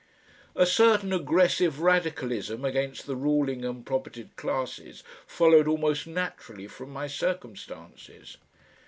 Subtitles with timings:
[0.55, 7.05] A certain aggressive radicalism against the ruling and propertied classes followed almost naturally from my
[7.05, 8.37] circumstances.